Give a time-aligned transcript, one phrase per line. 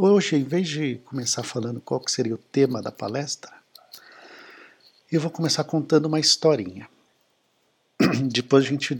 [0.00, 3.52] hoje, em vez de começar falando qual que seria o tema da palestra,
[5.12, 6.88] eu vou começar contando uma historinha.
[8.32, 8.96] Depois a gente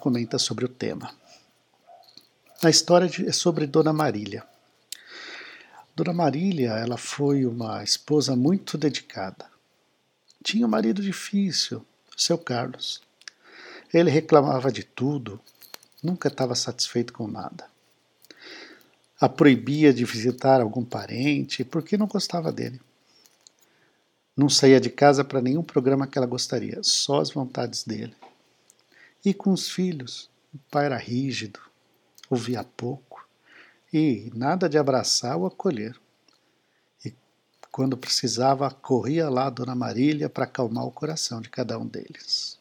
[0.00, 1.14] comenta sobre o tema.
[2.62, 4.44] A história é sobre Dona Marília.
[5.94, 9.46] Dona Marília, ela foi uma esposa muito dedicada.
[10.42, 11.84] Tinha um marido difícil,
[12.16, 13.00] seu Carlos.
[13.92, 15.38] Ele reclamava de tudo,
[16.02, 17.70] nunca estava satisfeito com nada.
[19.20, 22.80] A proibia de visitar algum parente porque não gostava dele.
[24.34, 28.14] Não saía de casa para nenhum programa que ela gostaria, só as vontades dele.
[29.22, 31.60] E com os filhos, o pai era rígido,
[32.30, 33.28] ouvia pouco
[33.92, 36.00] e nada de abraçar ou acolher.
[37.04, 37.14] E
[37.70, 42.59] quando precisava, corria lá a Dona Marília para acalmar o coração de cada um deles.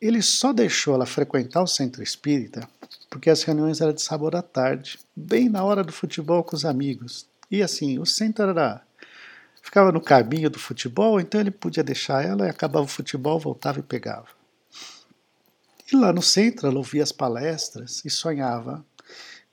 [0.00, 2.68] Ele só deixou ela frequentar o centro espírita
[3.10, 6.64] porque as reuniões eram de sábado à tarde, bem na hora do futebol com os
[6.64, 7.26] amigos.
[7.50, 8.82] E assim, o centro era
[9.62, 13.80] ficava no caminho do futebol, então ele podia deixar ela e acabava o futebol, voltava
[13.80, 14.28] e pegava.
[15.90, 18.84] E lá no centro ela ouvia as palestras e sonhava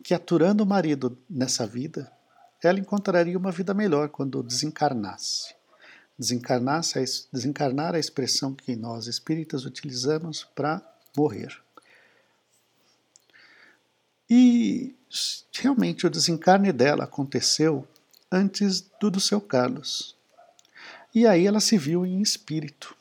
[0.03, 2.11] que aturando o marido nessa vida,
[2.61, 5.55] ela encontraria uma vida melhor quando desencarnasse.
[6.17, 10.81] Desencarnasse, desencarnar a expressão que nós espíritas utilizamos para
[11.17, 11.57] morrer.
[14.29, 14.95] E
[15.53, 17.87] realmente o desencarne dela aconteceu
[18.31, 20.15] antes do do seu Carlos.
[21.13, 22.95] E aí ela se viu em espírito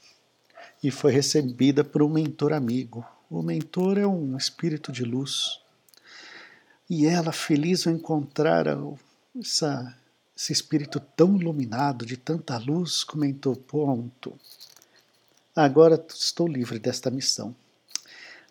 [0.83, 3.07] e foi recebida por um mentor amigo.
[3.31, 5.61] O mentor é um espírito de luz.
[6.91, 8.67] E ela, feliz ao encontrar
[9.41, 9.97] essa,
[10.43, 14.37] esse espírito tão iluminado, de tanta luz, comentou: Ponto.
[15.55, 17.55] Agora estou livre desta missão.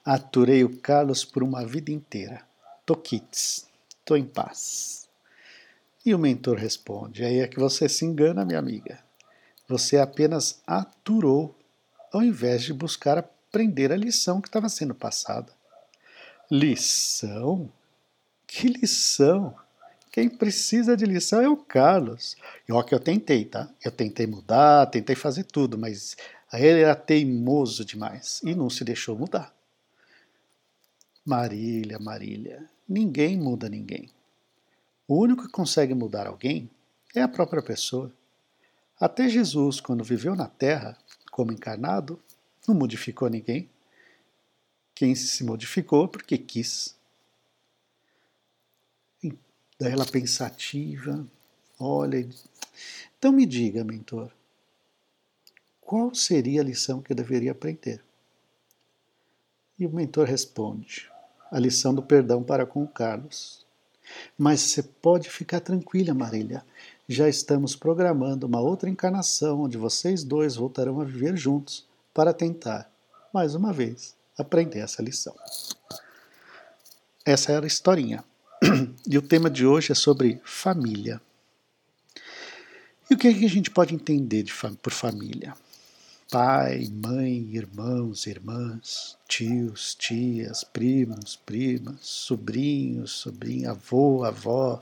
[0.06, 2.48] Aturei o Carlos por uma vida inteira.
[2.86, 3.68] Tô quites,
[4.06, 5.10] tô em paz.
[6.06, 9.04] E o mentor responde: Aí é que você se engana, minha amiga.
[9.68, 11.54] Você apenas aturou,
[12.14, 15.52] ao invés de buscar aprender a lição que estava sendo passada.
[16.50, 17.70] Lição?
[18.48, 19.54] Que lição?
[20.12, 22.36] Quem precisa de lição é o Carlos.
[22.68, 23.70] E ó que eu tentei, tá?
[23.84, 26.18] Eu tentei mudar, tentei fazer tudo, mas
[26.52, 29.56] ele era teimoso demais e não se deixou mudar.
[31.26, 34.10] Marília, Marília, ninguém muda ninguém.
[35.08, 36.70] O único que consegue mudar alguém
[37.16, 38.12] é a própria pessoa.
[39.00, 40.98] Até Jesus, quando viveu na Terra,
[41.32, 42.20] como encarnado,
[42.68, 43.70] não modificou ninguém.
[44.94, 46.96] Quem se modificou porque quis.
[49.82, 51.26] Ela pensativa,
[51.80, 52.28] olha.
[53.18, 54.32] Então me diga, mentor,
[55.82, 58.04] qual seria a lição que eu deveria aprender?
[59.80, 61.10] E o mentor responde:
[61.52, 63.66] a lição do perdão para com o Carlos.
[64.38, 66.64] Mas você pode ficar tranquila, Marília.
[67.08, 72.90] Já estamos programando uma outra encarnação onde vocês dois voltarão a viver juntos para tentar,
[73.34, 75.36] mais uma vez, aprender essa lição.
[77.26, 78.24] Essa era a historinha.
[79.08, 81.20] E o tema de hoje é sobre família.
[83.10, 85.54] E o que, é que a gente pode entender de, por família?
[86.32, 94.82] pai, mãe, irmãos, irmãs, tios, tias, primos, primas, sobrinhos, sobrinha, avô, avó,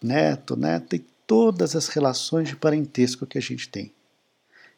[0.00, 3.92] neto, neta e todas as relações de parentesco que a gente tem.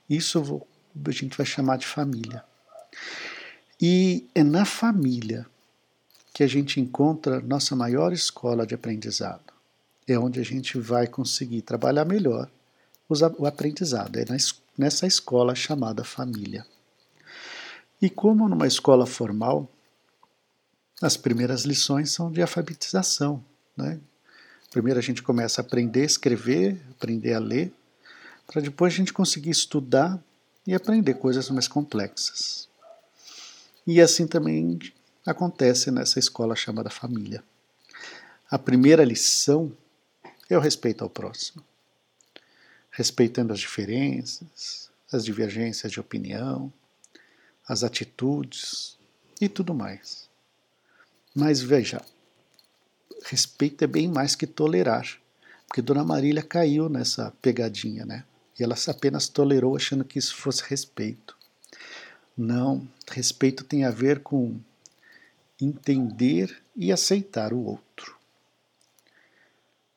[0.09, 0.67] Isso
[1.07, 2.43] a gente vai chamar de família.
[3.79, 5.47] E é na família
[6.37, 9.55] que a gente encontra nossa maior escola de aprendizado.
[10.07, 12.51] É onde a gente vai conseguir trabalhar melhor
[13.09, 14.25] o aprendizado, é
[14.77, 16.67] nessa escola chamada família.
[18.03, 19.67] E como numa escola formal,
[21.01, 23.43] as primeiras lições são de alfabetização.
[23.75, 23.99] Né?
[24.71, 27.73] Primeiro a gente começa a aprender a escrever, aprender a ler,
[28.47, 30.23] para depois a gente conseguir estudar
[30.67, 32.69] e aprender coisas mais complexas.
[33.87, 34.79] E assim também
[35.27, 37.43] acontece nessa escola chamada família.
[38.51, 39.73] A primeira lição
[40.49, 41.63] é o respeito ao próximo
[42.97, 46.73] respeitando as diferenças, as divergências de opinião,
[47.69, 48.97] as atitudes
[49.39, 50.31] e tudo mais.
[51.35, 52.01] Mas veja,
[53.27, 55.07] respeito é bem mais que tolerar,
[55.67, 58.25] porque Dona Marília caiu nessa pegadinha, né?
[58.59, 61.37] E ela apenas tolerou achando que isso fosse respeito.
[62.35, 64.59] Não, respeito tem a ver com
[65.61, 68.17] entender e aceitar o outro.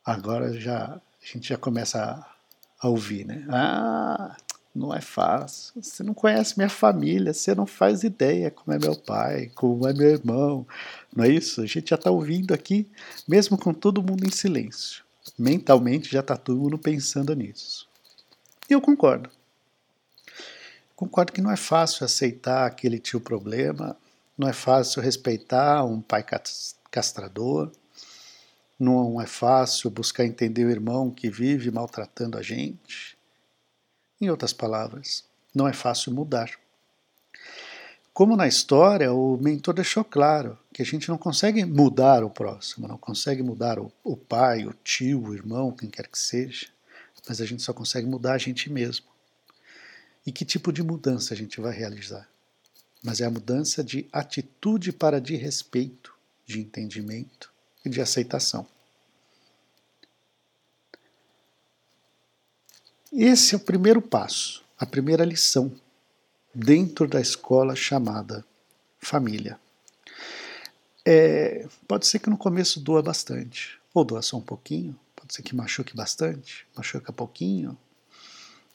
[0.06, 2.40] Agora já a gente já começa a
[2.80, 3.46] a ouvir, né?
[3.50, 4.38] Ah,
[4.74, 5.74] não é fácil.
[5.82, 9.94] Você não conhece minha família, você não faz ideia como é meu pai, como é
[9.94, 10.66] meu irmão.
[11.14, 11.62] Não é isso?
[11.62, 12.88] A gente já está ouvindo aqui,
[13.28, 15.04] mesmo com todo mundo em silêncio.
[15.38, 17.88] Mentalmente já está todo mundo pensando nisso.
[18.70, 19.30] E eu concordo.
[20.96, 23.96] Concordo que não é fácil aceitar aquele tio problema,
[24.40, 26.26] não é fácil respeitar um pai
[26.90, 27.70] castrador,
[28.80, 33.18] não é fácil buscar entender o irmão que vive maltratando a gente.
[34.22, 36.50] Em outras palavras, não é fácil mudar.
[38.14, 42.88] Como na história, o mentor deixou claro que a gente não consegue mudar o próximo,
[42.88, 46.68] não consegue mudar o, o pai, o tio, o irmão, quem quer que seja,
[47.28, 49.06] mas a gente só consegue mudar a gente mesmo.
[50.26, 52.26] E que tipo de mudança a gente vai realizar?
[53.04, 56.14] Mas é a mudança de atitude para de respeito,
[56.46, 57.52] de entendimento
[57.86, 58.68] e de aceitação.
[63.12, 65.76] Esse é o primeiro passo, a primeira lição
[66.54, 68.46] dentro da escola chamada
[69.00, 69.60] família.
[71.06, 75.42] É, pode ser que no começo doa bastante, ou doa só um pouquinho, pode ser
[75.42, 77.78] que machuque bastante, machuca pouquinho,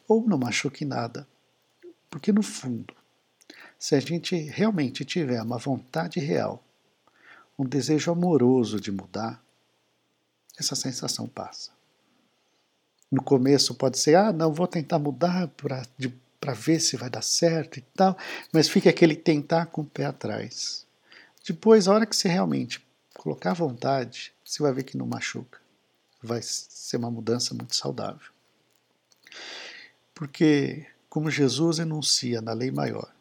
[0.09, 1.29] ou não machuque nada.
[2.11, 2.95] Porque no fundo,
[3.85, 6.65] se a gente realmente tiver uma vontade real,
[7.59, 9.45] um desejo amoroso de mudar,
[10.59, 11.71] essa sensação passa.
[13.13, 17.77] No começo pode ser, ah, não, vou tentar mudar para ver se vai dar certo
[17.79, 18.17] e tal,
[18.51, 20.87] mas fica aquele tentar com o pé atrás.
[21.47, 22.83] Depois, a hora que você realmente
[23.13, 25.61] colocar vontade, você vai ver que não machuca.
[26.23, 28.31] Vai ser uma mudança muito saudável.
[30.15, 33.14] Porque, como Jesus enuncia na lei maior,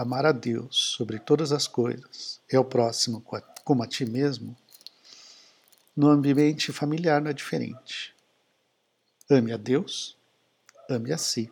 [0.00, 3.24] amar a Deus sobre todas as coisas e ao próximo
[3.64, 4.56] como a ti mesmo,
[5.96, 8.14] no ambiente familiar não é diferente.
[9.28, 10.16] Ame a Deus,
[10.88, 11.50] ame a si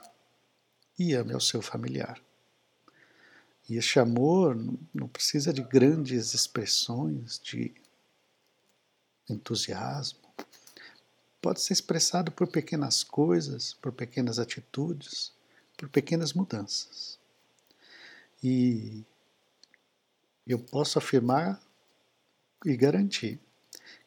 [0.98, 2.20] e ame ao seu familiar.
[3.68, 4.56] E este amor
[4.94, 7.74] não precisa de grandes expressões de
[9.28, 10.20] entusiasmo.
[11.40, 15.32] Pode ser expressado por pequenas coisas, por pequenas atitudes,
[15.76, 17.18] por pequenas mudanças.
[18.42, 19.04] E
[20.46, 21.60] eu posso afirmar
[22.64, 23.40] e garantir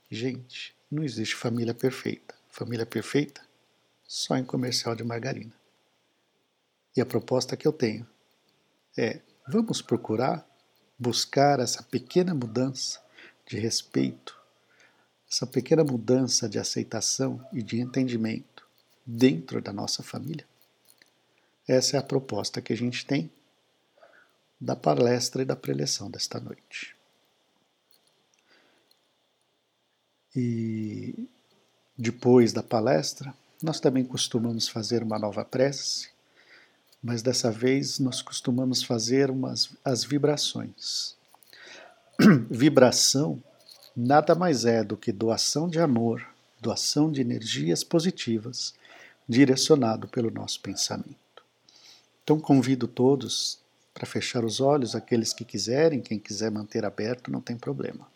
[0.09, 2.35] gente, não existe família perfeita.
[2.49, 3.41] Família perfeita
[4.05, 5.53] só em comercial de margarina.
[6.95, 8.05] E a proposta que eu tenho
[8.97, 10.45] é: vamos procurar
[10.99, 13.01] buscar essa pequena mudança
[13.47, 14.37] de respeito,
[15.29, 18.67] essa pequena mudança de aceitação e de entendimento
[19.05, 20.45] dentro da nossa família?
[21.67, 23.31] Essa é a proposta que a gente tem
[24.61, 26.95] da palestra e da preleção desta noite.
[30.35, 31.27] E
[31.97, 36.09] depois da palestra, nós também costumamos fazer uma nova prece,
[37.01, 41.15] mas dessa vez nós costumamos fazer umas, as vibrações.
[42.49, 43.43] Vibração
[43.95, 46.25] nada mais é do que doação de amor,
[46.61, 48.75] doação de energias positivas
[49.27, 51.15] direcionado pelo nosso pensamento.
[52.23, 53.60] Então convido todos
[53.93, 58.09] para fechar os olhos, aqueles que quiserem, quem quiser manter aberto, não tem problema.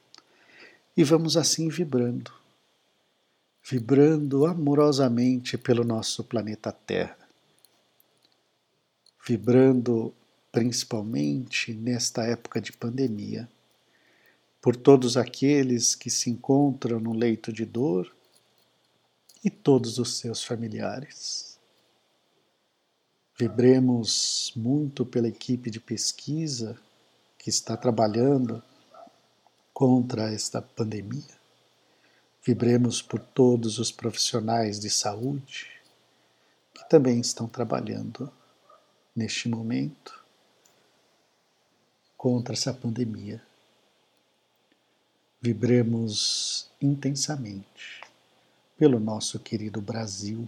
[0.95, 2.31] E vamos assim vibrando,
[3.63, 7.17] vibrando amorosamente pelo nosso planeta Terra,
[9.27, 10.13] vibrando
[10.51, 13.49] principalmente nesta época de pandemia,
[14.61, 18.15] por todos aqueles que se encontram no leito de dor
[19.43, 21.54] e todos os seus familiares
[23.37, 26.79] Vibremos muito pela equipe de pesquisa
[27.37, 28.63] que está trabalhando
[29.73, 31.35] contra esta pandemia.
[32.45, 35.67] Vibremos por todos os profissionais de saúde
[36.73, 38.31] que também estão trabalhando
[39.13, 40.23] neste momento
[42.15, 43.45] contra essa pandemia.
[45.41, 48.01] Vibremos intensamente
[48.77, 50.47] pelo nosso querido Brasil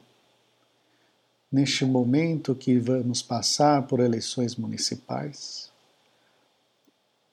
[1.52, 5.72] neste momento que vamos passar por eleições municipais,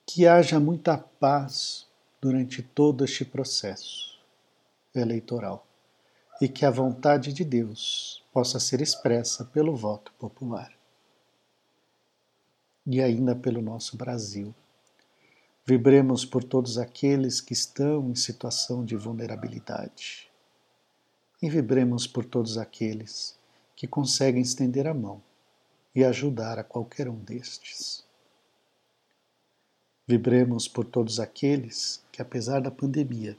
[0.06, 1.86] que haja muita paz
[2.20, 4.18] durante todo este processo
[4.94, 5.66] eleitoral
[6.40, 10.72] e que a vontade de Deus possa ser expressa pelo voto popular.
[12.86, 14.54] E ainda pelo nosso Brasil.
[15.64, 20.30] Vibremos por todos aqueles que estão em situação de vulnerabilidade.
[21.40, 23.38] E vibremos por todos aqueles
[23.74, 25.22] que conseguem estender a mão
[25.94, 28.04] e ajudar a qualquer um destes.
[30.06, 33.36] Vibremos por todos aqueles que, apesar da pandemia,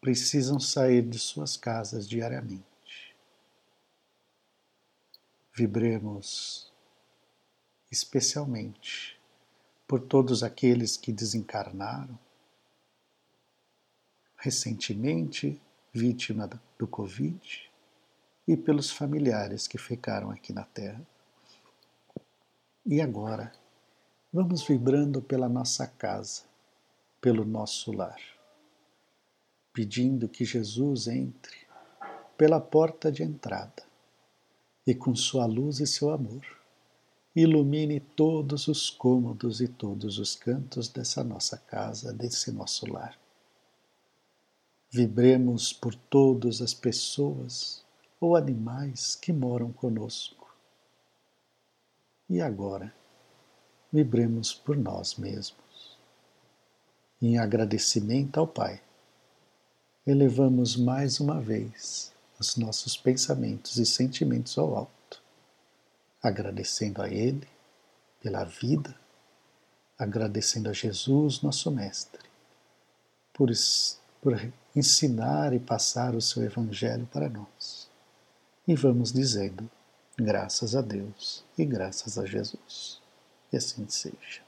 [0.00, 2.74] precisam sair de suas casas diariamente.
[5.54, 6.72] vibremos
[7.90, 9.16] especialmente
[9.86, 12.18] por todos aqueles que desencarnaram
[14.36, 15.60] recentemente,
[15.92, 17.70] vítima do Covid,
[18.46, 21.00] e pelos familiares que ficaram aqui na Terra.
[22.84, 23.52] E agora,
[24.32, 26.42] vamos vibrando pela nossa casa,
[27.20, 28.20] pelo nosso lar,
[29.72, 31.64] pedindo que Jesus entre
[32.36, 33.82] pela porta de entrada
[34.86, 36.44] e com sua luz e seu amor
[37.34, 43.18] ilumine todos os cômodos e todos os cantos dessa nossa casa, desse nosso lar.
[44.90, 47.83] Vibremos por todas as pessoas
[48.24, 50.50] ou animais que moram conosco.
[52.28, 52.92] E agora,
[53.92, 55.98] vibremos por nós mesmos.
[57.20, 58.80] Em agradecimento ao Pai,
[60.06, 65.22] elevamos mais uma vez os nossos pensamentos e sentimentos ao alto,
[66.22, 67.46] agradecendo a Ele
[68.22, 68.96] pela vida,
[69.98, 72.22] agradecendo a Jesus, nosso Mestre,
[73.34, 73.50] por,
[74.22, 77.83] por ensinar e passar o seu Evangelho para nós.
[78.66, 79.68] E vamos dizendo,
[80.16, 83.00] graças a Deus e graças a Jesus.
[83.52, 84.42] E assim seja.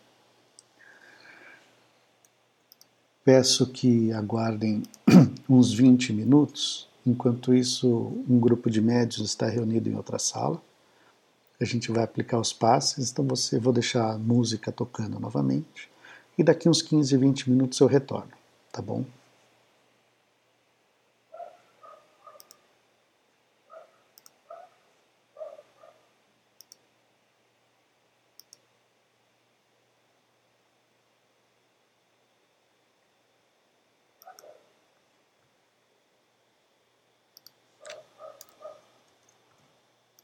[3.25, 4.82] Peço que aguardem
[5.49, 7.88] uns 20 minutos Enquanto isso,
[8.28, 10.61] um grupo de médios está reunido em outra sala.
[11.61, 15.88] A gente vai aplicar os passes, então você vou deixar a música tocando novamente
[16.37, 18.32] e daqui uns 15, 20 minutos eu retorno,
[18.73, 19.04] tá bom?